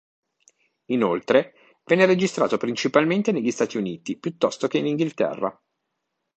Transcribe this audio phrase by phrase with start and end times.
[0.85, 1.53] Inoltre,
[1.85, 5.63] venne registrato principalmente negli Stati Uniti piuttosto che in Inghilterra.